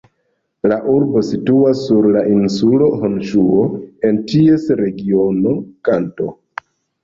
La 0.69 0.77
urbo 0.93 1.21
situas 1.27 1.83
sur 1.89 2.07
la 2.15 2.23
insulo 2.37 2.89
Honŝuo, 3.03 3.61
en 4.11 4.21
ties 4.35 4.69
regiono 4.83 5.57
Kanto. 5.91 6.35